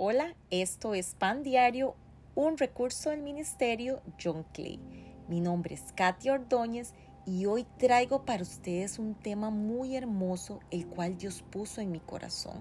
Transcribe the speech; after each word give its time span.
Hola, 0.00 0.36
esto 0.52 0.94
es 0.94 1.16
Pan 1.16 1.42
Diario, 1.42 1.96
un 2.36 2.56
recurso 2.56 3.10
del 3.10 3.20
Ministerio 3.20 4.00
John 4.22 4.46
Clay. 4.52 4.78
Mi 5.26 5.40
nombre 5.40 5.74
es 5.74 5.92
Katia 5.96 6.34
Ordóñez 6.34 6.94
y 7.26 7.46
hoy 7.46 7.66
traigo 7.78 8.24
para 8.24 8.44
ustedes 8.44 9.00
un 9.00 9.16
tema 9.16 9.50
muy 9.50 9.96
hermoso, 9.96 10.60
el 10.70 10.86
cual 10.86 11.18
Dios 11.18 11.42
puso 11.50 11.80
en 11.80 11.90
mi 11.90 11.98
corazón. 11.98 12.60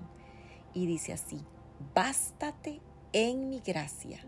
Y 0.74 0.88
dice 0.88 1.14
así, 1.14 1.40
bástate 1.94 2.82
en 3.14 3.50
mi 3.50 3.60
gracia. 3.60 4.20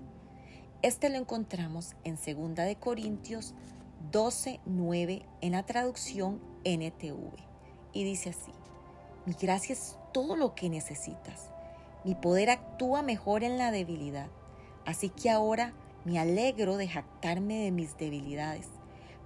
Este 0.84 1.10
lo 1.10 1.18
encontramos 1.18 1.96
en 2.04 2.14
2 2.14 2.54
de 2.58 2.76
Corintios 2.76 3.56
12, 4.12 4.60
9 4.68 5.26
en 5.42 5.54
la 5.54 5.66
traducción 5.66 6.40
NTV. 6.64 7.32
Y 7.92 8.04
dice 8.04 8.30
así, 8.30 8.52
mi 9.26 9.34
gracia 9.34 9.74
es 9.74 9.98
todo 10.14 10.36
lo 10.36 10.54
que 10.54 10.70
necesitas 10.70 11.50
mi 12.04 12.16
poder 12.16 12.50
actúa 12.50 13.02
mejor 13.02 13.44
en 13.44 13.58
la 13.58 13.72
debilidad. 13.72 14.28
Así 14.86 15.10
que 15.10 15.30
ahora 15.30 15.74
me 16.06 16.20
alegro 16.20 16.78
de 16.78 16.88
jactarme 16.88 17.64
de 17.64 17.72
mis 17.72 17.98
debilidades, 17.98 18.68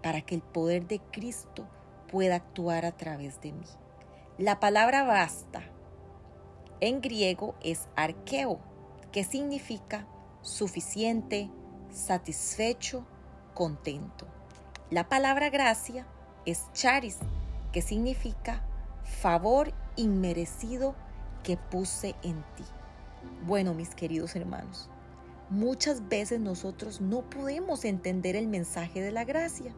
para 0.02 0.21
que 0.21 0.35
el 0.35 0.41
poder 0.41 0.88
de 0.88 0.99
Cristo 0.99 1.67
pueda 2.11 2.35
actuar 2.35 2.85
a 2.85 2.91
través 2.91 3.39
de 3.41 3.53
mí. 3.53 3.66
La 4.38 4.59
palabra 4.59 5.03
basta 5.03 5.63
en 6.81 6.99
griego 6.99 7.55
es 7.63 7.88
arqueo, 7.95 8.59
que 9.13 9.23
significa 9.23 10.05
suficiente, 10.41 11.49
satisfecho, 11.89 13.05
contento. 13.53 14.27
La 14.89 15.08
palabra 15.08 15.49
gracia 15.49 16.05
es 16.45 16.66
charis, 16.73 17.19
que 17.71 17.81
significa 17.81 18.66
favor 19.03 19.71
inmerecido 19.95 20.95
que 21.43 21.57
puse 21.57 22.15
en 22.23 22.35
ti. 22.55 22.63
Bueno, 23.45 23.73
mis 23.73 23.93
queridos 23.93 24.35
hermanos, 24.35 24.89
muchas 25.49 26.07
veces 26.07 26.39
nosotros 26.39 27.02
no 27.02 27.22
podemos 27.30 27.86
entender 27.86 28.36
el 28.36 28.47
mensaje 28.47 29.02
de 29.02 29.11
la 29.11 29.25
gracia 29.25 29.73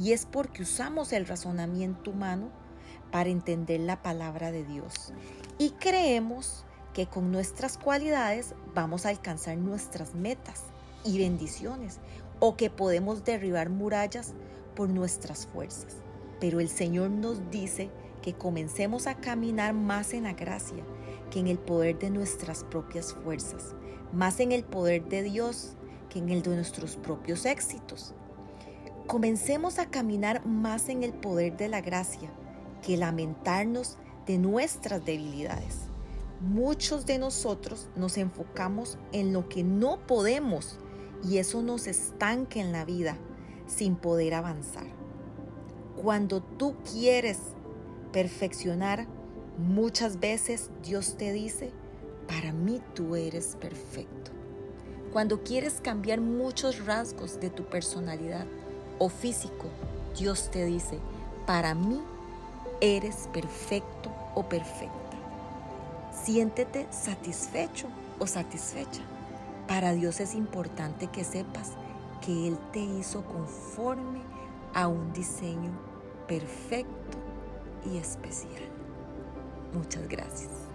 y 0.00 0.12
es 0.12 0.26
porque 0.26 0.62
usamos 0.62 1.12
el 1.12 1.26
razonamiento 1.26 2.10
humano 2.10 2.48
para 3.10 3.28
entender 3.28 3.80
la 3.80 4.02
palabra 4.02 4.50
de 4.50 4.64
Dios 4.64 5.12
y 5.58 5.70
creemos 5.72 6.64
que 6.94 7.06
con 7.06 7.30
nuestras 7.30 7.78
cualidades 7.78 8.54
vamos 8.74 9.06
a 9.06 9.10
alcanzar 9.10 9.56
nuestras 9.56 10.14
metas 10.14 10.64
y 11.04 11.18
bendiciones 11.18 11.98
o 12.40 12.56
que 12.56 12.70
podemos 12.70 13.24
derribar 13.24 13.70
murallas 13.70 14.34
por 14.74 14.88
nuestras 14.88 15.46
fuerzas. 15.46 15.96
Pero 16.40 16.60
el 16.60 16.68
Señor 16.68 17.10
nos 17.10 17.50
dice 17.50 17.90
que 18.22 18.32
comencemos 18.32 19.06
a 19.06 19.16
caminar 19.16 19.74
más 19.74 20.14
en 20.14 20.22
la 20.22 20.32
gracia 20.32 20.82
que 21.30 21.40
en 21.40 21.48
el 21.48 21.58
poder 21.58 21.98
de 21.98 22.10
nuestras 22.10 22.64
propias 22.64 23.12
fuerzas, 23.12 23.74
más 24.12 24.38
en 24.40 24.52
el 24.52 24.64
poder 24.64 25.08
de 25.08 25.22
Dios 25.22 25.76
que 26.08 26.18
en 26.18 26.28
el 26.28 26.42
de 26.42 26.54
nuestros 26.54 26.96
propios 26.96 27.46
éxitos. 27.46 28.14
Comencemos 29.06 29.78
a 29.78 29.90
caminar 29.90 30.46
más 30.46 30.88
en 30.88 31.02
el 31.02 31.12
poder 31.12 31.56
de 31.56 31.68
la 31.68 31.80
gracia 31.80 32.30
que 32.82 32.96
lamentarnos 32.96 33.98
de 34.26 34.38
nuestras 34.38 35.04
debilidades. 35.04 35.88
Muchos 36.40 37.06
de 37.06 37.18
nosotros 37.18 37.88
nos 37.96 38.18
enfocamos 38.18 38.98
en 39.12 39.32
lo 39.32 39.48
que 39.48 39.64
no 39.64 40.06
podemos 40.06 40.78
y 41.24 41.38
eso 41.38 41.62
nos 41.62 41.86
estanca 41.86 42.60
en 42.60 42.72
la 42.72 42.84
vida 42.84 43.16
sin 43.66 43.96
poder 43.96 44.34
avanzar. 44.34 44.86
Cuando 45.96 46.42
tú 46.42 46.74
quieres 46.90 47.38
perfeccionar, 48.12 49.06
muchas 49.58 50.20
veces 50.20 50.70
Dios 50.82 51.16
te 51.16 51.32
dice, 51.32 51.72
para 52.28 52.52
mí 52.52 52.80
tú 52.94 53.16
eres 53.16 53.56
perfecto. 53.60 54.30
Cuando 55.12 55.42
quieres 55.42 55.80
cambiar 55.82 56.20
muchos 56.20 56.84
rasgos 56.84 57.40
de 57.40 57.50
tu 57.50 57.64
personalidad 57.64 58.46
o 58.98 59.08
físico, 59.08 59.66
Dios 60.18 60.50
te 60.50 60.64
dice, 60.64 60.98
para 61.46 61.74
mí 61.74 62.00
eres 62.80 63.28
perfecto 63.32 64.10
o 64.34 64.48
perfecta. 64.48 64.92
Siéntete 66.24 66.86
satisfecho 66.90 67.88
o 68.18 68.26
satisfecha. 68.26 69.02
Para 69.66 69.92
Dios 69.92 70.20
es 70.20 70.34
importante 70.34 71.08
que 71.08 71.24
sepas 71.24 71.72
que 72.24 72.48
Él 72.48 72.58
te 72.72 72.80
hizo 72.80 73.24
conforme 73.24 74.20
a 74.74 74.88
un 74.88 75.12
diseño 75.12 75.72
perfecto 76.26 77.31
y 77.84 77.98
especial. 77.98 78.62
Muchas 79.72 80.06
gracias. 80.08 80.71